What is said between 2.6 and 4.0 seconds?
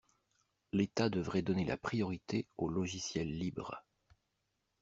logiciels libres.